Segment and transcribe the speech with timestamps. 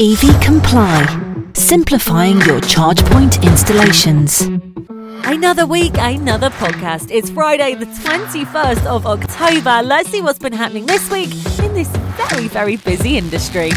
[0.00, 4.40] EV Comply, simplifying your charge point installations.
[5.22, 7.12] Another week, another podcast.
[7.12, 9.86] It's Friday, the 21st of October.
[9.86, 11.30] Let's see what's been happening this week
[11.64, 11.86] in this
[12.16, 13.70] very, very busy industry.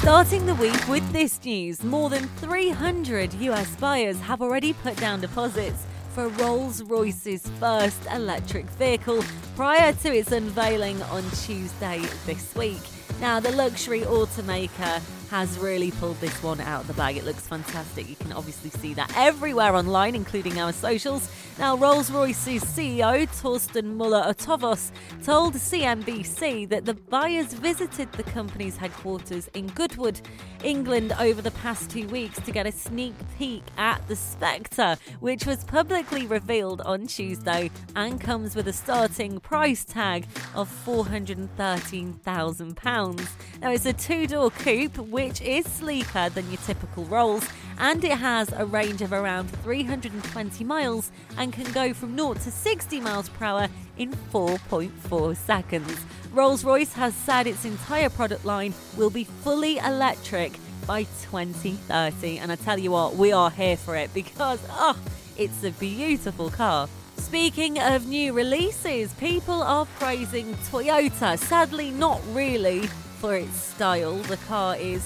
[0.00, 5.22] Starting the week with this news, more than 300 US buyers have already put down
[5.22, 9.24] deposits for Rolls Royce's first electric vehicle
[9.56, 12.82] prior to its unveiling on Tuesday this week.
[13.22, 15.00] Now, the luxury automaker
[15.30, 17.16] has really pulled this one out of the bag.
[17.16, 18.08] It looks fantastic.
[18.08, 21.28] You can obviously see that everywhere online, including our socials.
[21.58, 24.90] Now, Rolls Royce's CEO, Torsten Müller-Ötvös,
[25.24, 30.20] told CNBC that the buyers visited the company's headquarters in Goodwood,
[30.62, 35.46] England, over the past two weeks to get a sneak peek at the Spectre, which
[35.46, 43.28] was publicly revealed on Tuesday and comes with a starting price tag of £413,000.
[43.62, 48.18] Now, it's a two door coupe which is sleeker than your typical Rolls, and it
[48.18, 53.30] has a range of around 320 miles and can go from 0 to 60 miles
[53.30, 56.04] per hour in 4.4 seconds.
[56.34, 60.52] Rolls Royce has said its entire product line will be fully electric
[60.86, 64.98] by 2030, and I tell you what, we are here for it because, oh,
[65.38, 66.90] it's a beautiful car.
[67.16, 71.38] Speaking of new releases, people are praising Toyota.
[71.38, 72.90] Sadly, not really
[73.26, 74.14] for its style.
[74.14, 75.04] The car is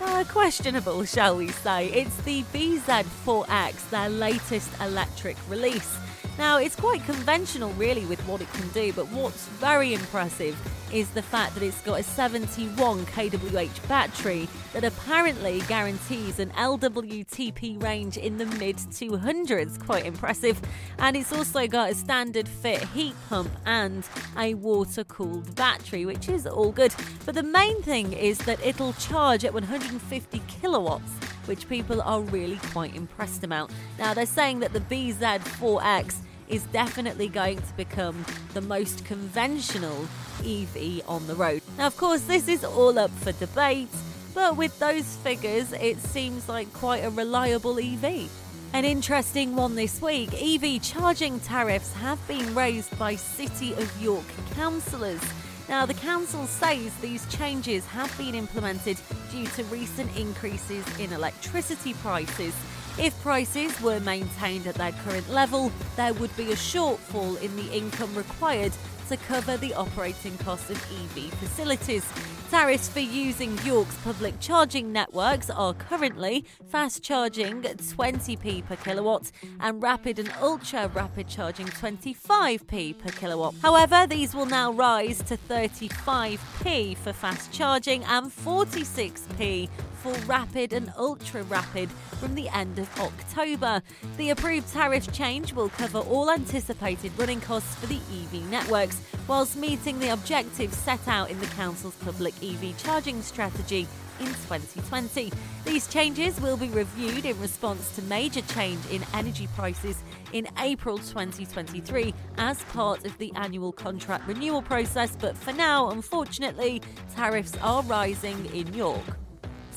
[0.00, 1.88] uh, questionable, shall we say.
[1.88, 5.98] It's the bZ4X, their latest electric release.
[6.38, 10.56] Now, it's quite conventional, really, with what it can do, but what's very impressive
[10.92, 17.82] is the fact that it's got a 71 kWh battery that apparently guarantees an LWTP
[17.82, 19.84] range in the mid 200s.
[19.84, 20.60] Quite impressive.
[21.00, 26.28] And it's also got a standard fit heat pump and a water cooled battery, which
[26.28, 26.94] is all good.
[27.26, 31.10] But the main thing is that it'll charge at 150 kilowatts
[31.46, 33.70] which people are really quite impressed about.
[33.98, 36.16] Now, they're saying that the bZ4X
[36.48, 40.08] is definitely going to become the most conventional
[40.44, 41.62] EV on the road.
[41.76, 43.88] Now, of course, this is all up for debate,
[44.34, 48.30] but with those figures, it seems like quite a reliable EV.
[48.74, 54.26] An interesting one this week EV charging tariffs have been raised by City of York
[54.54, 55.22] councillors.
[55.68, 58.98] Now, the council says these changes have been implemented
[59.30, 62.54] due to recent increases in electricity prices.
[63.00, 67.72] If prices were maintained at their current level, there would be a shortfall in the
[67.72, 68.72] income required
[69.08, 72.04] to cover the operating costs of EV facilities.
[72.50, 79.30] Tariffs for using York's public charging networks are currently fast charging 20p per kilowatt
[79.60, 83.54] and rapid and ultra rapid charging 25p per kilowatt.
[83.62, 89.68] However, these will now rise to 35p for fast charging and 46p
[90.02, 93.82] for rapid and ultra rapid from the end of October.
[94.16, 99.56] The approved tariff change will cover all anticipated running costs for the EV networks, whilst
[99.56, 103.86] meeting the objectives set out in the Council's public EV charging strategy
[104.20, 105.32] in 2020.
[105.64, 110.98] These changes will be reviewed in response to major change in energy prices in April
[110.98, 116.82] 2023 as part of the annual contract renewal process, but for now, unfortunately,
[117.14, 119.04] tariffs are rising in York.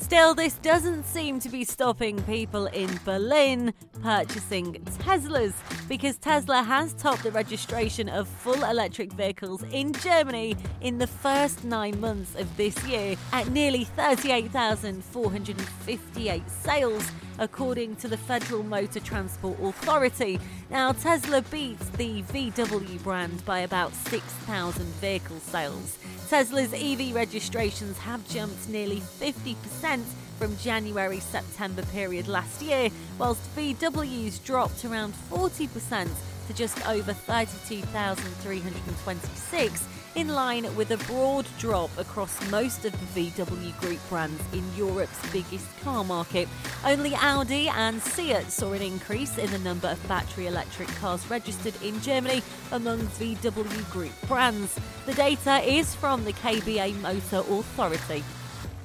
[0.02, 5.54] Still, this doesn't seem to be stopping people in Berlin purchasing Teslas
[5.88, 11.64] because Tesla has topped the registration of full electric vehicles in Germany in the first
[11.64, 19.59] nine months of this year at nearly 38,458 sales, according to the Federal Motor Transport
[19.62, 20.40] Authority.
[20.69, 25.97] Now, Tesla beats the VW brand by about 6,000 vehicle sales.
[26.30, 30.03] Tesla's EV registrations have jumped nearly 50%
[30.38, 32.90] from January September period last year,
[33.20, 36.09] whilst VW's dropped around 40%
[36.47, 43.80] to just over 32,326, in line with a broad drop across most of the VW
[43.80, 46.47] Group brands in Europe's biggest car market.
[46.85, 51.82] Only Audi and Seat saw an increase in the number of battery electric cars registered
[51.82, 52.41] in Germany
[52.72, 54.78] among VW Group brands.
[55.06, 58.24] The data is from the KBA Motor Authority.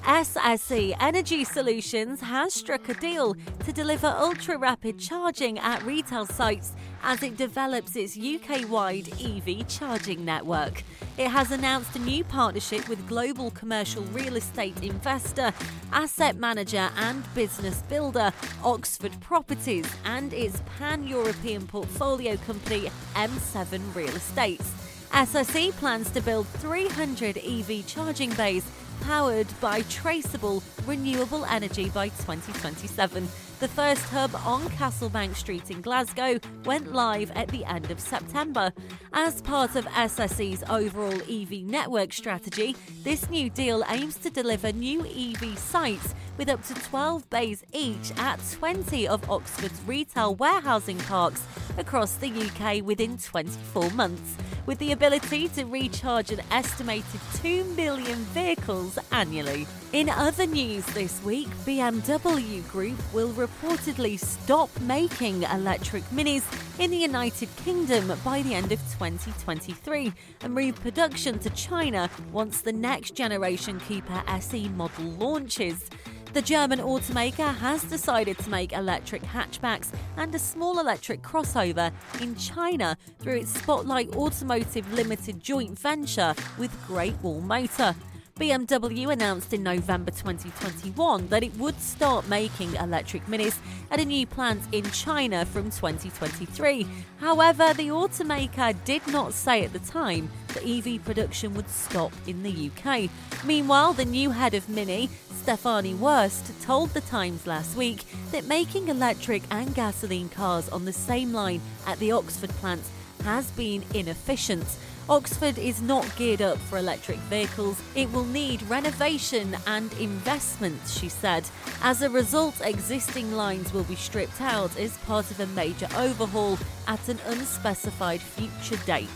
[0.07, 6.75] SSE Energy Solutions has struck a deal to deliver ultra rapid charging at retail sites
[7.03, 10.85] as it develops its UK wide EV charging network.
[11.19, 15.53] It has announced a new partnership with global commercial real estate investor,
[15.93, 18.33] asset manager, and business builder
[18.63, 24.71] Oxford Properties and its pan European portfolio company M7 Real Estates.
[25.11, 28.65] SSE plans to build 300 EV charging bays
[29.03, 33.29] powered by traceable, renewable energy by 2027.
[33.59, 38.73] The first hub on Castlebank Street in Glasgow went live at the end of September.
[39.15, 45.07] As part of SSE's overall EV network strategy, this new deal aims to deliver new
[45.07, 51.43] EV sites with up to 12 bays each at 20 of Oxford's retail warehousing parks
[51.79, 58.19] across the UK within 24 months with the ability to recharge an estimated 2 million
[58.35, 59.67] vehicles annually.
[59.93, 66.45] In other news this week, BMW Group will reportedly stop making electric minis
[66.81, 72.61] in the United Kingdom by the end of 2023 and move production to China once
[72.61, 75.89] the next generation Cooper SE model launches.
[76.37, 81.91] The German automaker has decided to make electric hatchbacks and a small electric crossover
[82.21, 87.95] in China through its Spotlight Automotive Limited joint venture with Great Wall Motor.
[88.39, 93.57] BMW announced in November 2021 that it would start making electric minis
[93.91, 96.87] at a new plant in China from 2023.
[97.19, 102.43] However, the automaker did not say at the time that EV production would stop in
[102.43, 103.09] the UK.
[103.43, 105.09] Meanwhile, the new head of Mini,
[105.47, 108.03] Stefanie Wurst, told The Times last week
[108.33, 112.83] that making electric and gasoline cars on the same line at the Oxford plant
[113.23, 114.65] has been inefficient.
[115.09, 117.81] Oxford is not geared up for electric vehicles.
[117.95, 121.45] It will need renovation and investment, she said.
[121.81, 126.59] As a result, existing lines will be stripped out as part of a major overhaul
[126.89, 129.09] at an unspecified future date.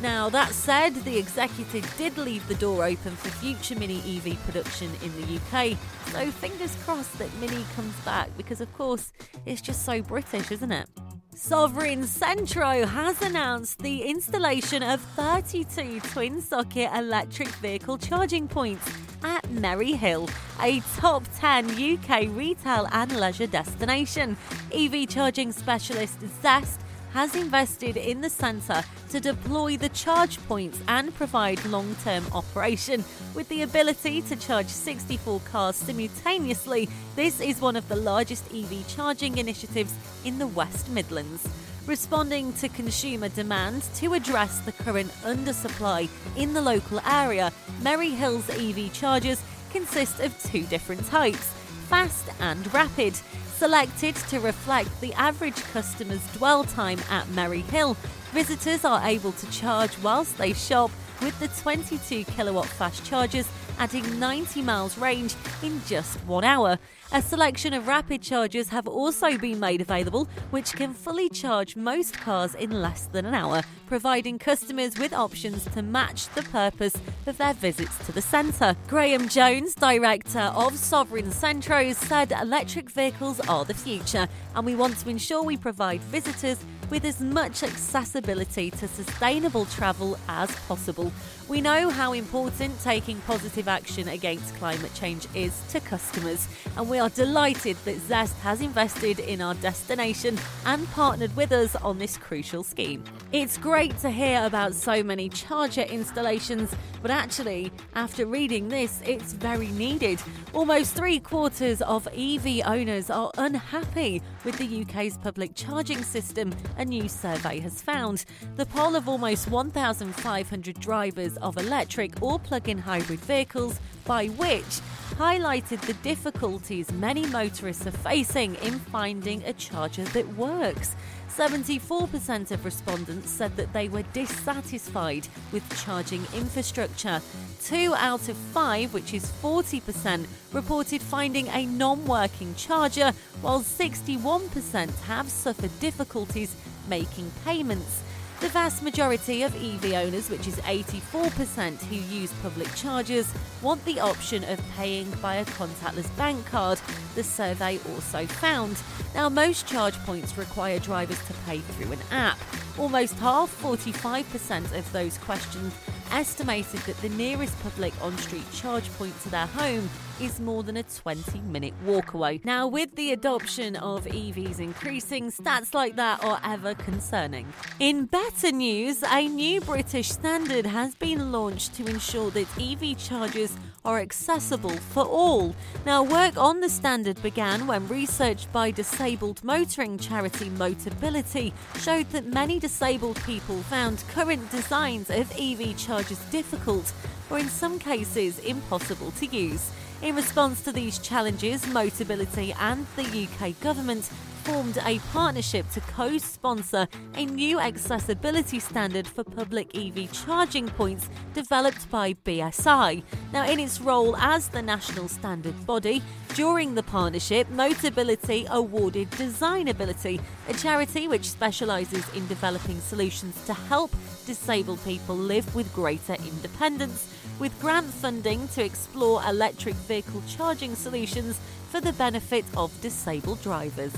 [0.00, 4.90] Now, that said, the executive did leave the door open for future Mini EV production
[5.02, 5.78] in the UK.
[6.12, 9.12] So, fingers crossed that Mini comes back because, of course,
[9.46, 10.88] it's just so British, isn't it?
[11.34, 18.88] Sovereign Centro has announced the installation of 32 twin socket electric vehicle charging points
[19.24, 20.28] at Merry Hill,
[20.60, 24.36] a top 10 UK retail and leisure destination.
[24.72, 26.83] EV charging specialist Zest
[27.14, 33.04] has invested in the centre to deploy the charge points and provide long term operation.
[33.34, 38.86] With the ability to charge 64 cars simultaneously, this is one of the largest EV
[38.88, 39.94] charging initiatives
[40.24, 41.48] in the West Midlands
[41.86, 47.52] responding to consumer demand to address the current undersupply in the local area.
[47.82, 51.52] Merry Hills EV chargers consist of two different types
[51.88, 53.14] fast and rapid
[53.54, 57.96] selected to reflect the average customer's dwell time at Merry Hill.
[58.32, 60.90] Visitors are able to charge whilst they shop
[61.24, 63.48] with the 22 kilowatt fast chargers
[63.78, 66.78] adding 90 miles range in just one hour.
[67.12, 72.18] A selection of rapid chargers have also been made available, which can fully charge most
[72.18, 76.94] cars in less than an hour, providing customers with options to match the purpose
[77.26, 78.76] of their visits to the centre.
[78.88, 84.98] Graham Jones, director of Sovereign Centros, said electric vehicles are the future, and we want
[84.98, 86.58] to ensure we provide visitors
[86.90, 91.12] with as much accessibility to sustainable travel as possible.
[91.48, 96.98] We know how important taking positive action against climate change is to customers, and we
[96.98, 102.16] are delighted that Zest has invested in our destination and partnered with us on this
[102.16, 103.04] crucial scheme.
[103.32, 109.34] It's great to hear about so many charger installations, but actually, after reading this, it's
[109.34, 110.22] very needed.
[110.54, 116.54] Almost three quarters of EV owners are unhappy with the UK's public charging system,
[116.84, 118.26] a new survey has found.
[118.56, 124.80] The poll of almost 1,500 drivers of electric or plug in hybrid vehicles by which
[125.16, 130.94] highlighted the difficulties many motorists are facing in finding a charger that works.
[131.34, 137.20] 74% of respondents said that they were dissatisfied with charging infrastructure.
[137.60, 145.00] Two out of five, which is 40%, reported finding a non working charger, while 61%
[145.06, 146.54] have suffered difficulties
[146.88, 148.02] making payments.
[148.40, 154.00] The vast majority of EV owners, which is 84% who use public chargers, want the
[154.00, 156.78] option of paying by a contactless bank card,
[157.14, 158.76] the survey also found.
[159.14, 162.38] Now, most charge points require drivers to pay through an app.
[162.76, 165.72] Almost half, 45% of those questioned,
[166.14, 169.90] estimated that the nearest public on street charge point to their home
[170.20, 172.40] is more than a 20 minute walk away.
[172.44, 177.52] Now, with the adoption of EVs increasing, stats like that are ever concerning.
[177.80, 183.56] In better news, a new British standard has been launched to ensure that EV chargers
[183.84, 185.54] are accessible for all.
[185.84, 192.26] Now, work on the standard began when research by disabled motoring charity Motability showed that
[192.26, 196.92] many disabled people found current designs of EV chargers difficult
[197.30, 199.70] or in some cases impossible to use.
[200.02, 204.10] In response to these challenges, Motability and the UK government
[204.44, 211.08] formed a partnership to co sponsor a new accessibility standard for public EV charging points
[211.32, 213.02] developed by BSI.
[213.32, 216.02] Now, in its role as the national standard body,
[216.34, 223.92] during the partnership, Motability awarded Designability, a charity which specialises in developing solutions to help
[224.26, 231.40] disabled people live with greater independence, with grant funding to explore electric vehicle charging solutions
[231.70, 233.92] for the benefit of disabled drivers.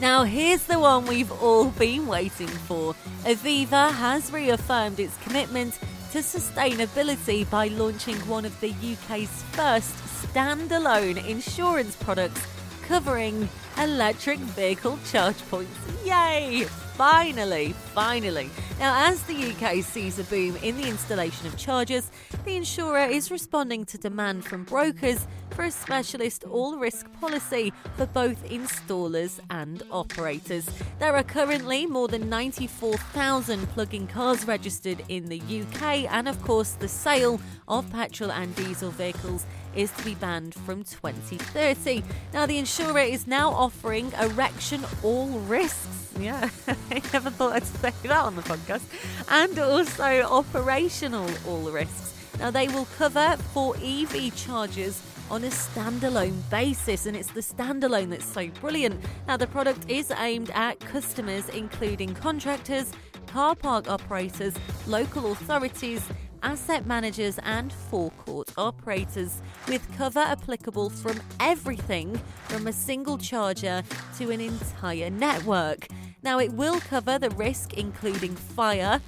[0.00, 2.94] Now, here's the one we've all been waiting for.
[3.24, 5.78] Aviva has reaffirmed its commitment
[6.12, 12.40] to sustainability by launching one of the UK's first standalone insurance products
[12.82, 13.48] covering
[13.78, 15.76] electric vehicle charge points.
[16.04, 16.64] Yay!
[16.96, 18.50] Finally, finally.
[18.78, 22.10] Now, as the UK sees a boom in the installation of chargers,
[22.44, 28.06] the insurer is responding to demand from brokers for a specialist all risk policy for
[28.06, 30.68] both installers and operators.
[30.98, 36.42] There are currently more than 94,000 plug in cars registered in the UK, and of
[36.42, 42.02] course, the sale of petrol and diesel vehicles is to be banned from 2030.
[42.32, 47.92] Now, the insurer is now offering erection all risks yeah, I never thought I'd say
[48.02, 48.82] that on the podcast.
[49.28, 52.14] And also operational all risks.
[52.38, 58.10] Now, they will cover for EV chargers on a standalone basis, and it's the standalone
[58.10, 59.00] that's so brilliant.
[59.26, 62.92] Now, the product is aimed at customers, including contractors,
[63.26, 64.54] car park operators,
[64.86, 66.02] local authorities,
[66.44, 73.82] asset managers, and forecourt operators, with cover applicable from everything from a single charger
[74.18, 75.88] to an entire network.
[76.22, 79.00] Now, it will cover the risk including fire,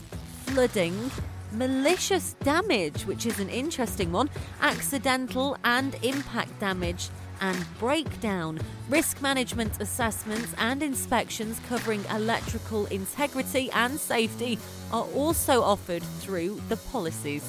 [0.46, 1.10] flooding,
[1.52, 9.80] malicious damage, which is an interesting one, accidental and impact damage, and breakdown, risk management
[9.80, 14.58] assessments and inspections covering electrical integrity and safety
[14.92, 17.44] are also offered through the policies.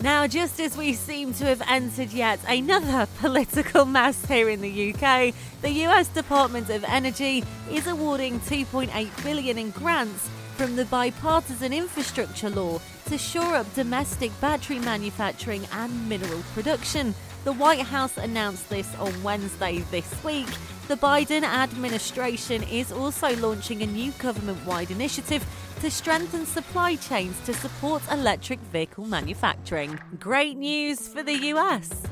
[0.00, 4.92] Now, just as we seem to have entered yet another political mess here in the
[4.92, 11.72] UK, the US Department of Energy is awarding 2.8 billion in grants from the bipartisan
[11.72, 17.14] infrastructure law to shore up domestic battery manufacturing and mineral production.
[17.44, 20.48] The White House announced this on Wednesday this week.
[20.88, 25.44] The Biden administration is also launching a new government wide initiative
[25.82, 30.00] to strengthen supply chains to support electric vehicle manufacturing.
[30.18, 32.04] Great news for the US.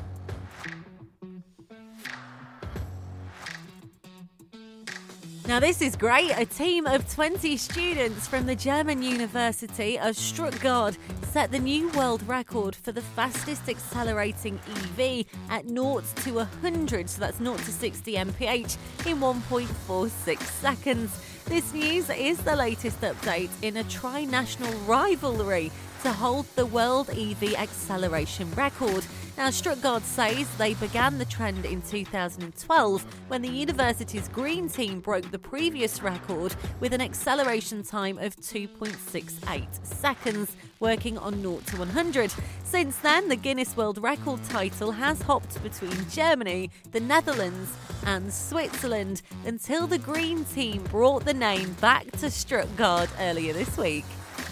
[5.47, 6.31] Now, this is great.
[6.37, 10.95] A team of 20 students from the German University of Stuttgart
[11.33, 17.19] set the new world record for the fastest accelerating EV at 0 to 100, so
[17.19, 21.25] that's 0 to 60 mph, in 1.46 seconds.
[21.45, 25.71] This news is the latest update in a tri national rivalry
[26.03, 29.03] to hold the world EV acceleration record.
[29.35, 35.31] Now, Stuttgart says they began the trend in 2012 when the university's green team broke
[35.31, 42.31] the previous record with an acceleration time of 2.68 seconds, working on 0 to 100.
[42.63, 47.75] Since then, the Guinness World Record title has hopped between Germany, the Netherlands,
[48.05, 54.05] and Switzerland until the green team brought the name back to Stuttgart earlier this week.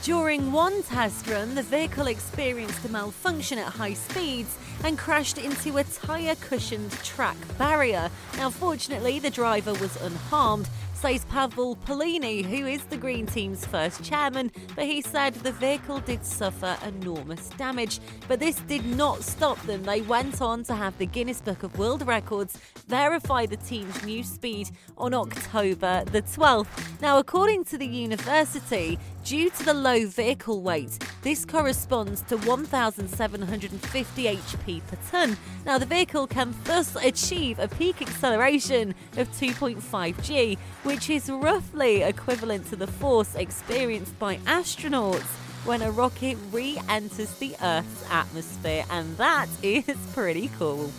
[0.03, 5.77] During one test run, the vehicle experienced a malfunction at high speeds and crashed into
[5.77, 8.09] a tyre cushioned track barrier.
[8.35, 10.67] Now, fortunately, the driver was unharmed,
[11.01, 15.99] says Pavel Polini, who is the Green Team's first chairman, but he said the vehicle
[15.99, 17.99] did suffer enormous damage.
[18.27, 19.81] But this did not stop them.
[19.81, 24.23] They went on to have the Guinness Book of World Records verify the team's new
[24.23, 27.01] speed on October the 12th.
[27.01, 34.23] Now, according to the university, due to the low vehicle weight, this corresponds to 1,750
[34.23, 35.37] HP per tonne.
[35.65, 42.01] Now, the vehicle can thus achieve a peak acceleration of 2.5 G, which is roughly
[42.01, 45.27] equivalent to the force experienced by astronauts
[45.65, 50.91] when a rocket re enters the Earth's atmosphere, and that is pretty cool.